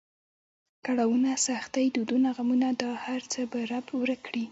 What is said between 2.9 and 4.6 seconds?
هر څه به رب ورک کړي.